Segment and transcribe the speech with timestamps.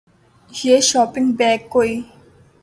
[0.51, 1.93] یہ shopping bag کوئی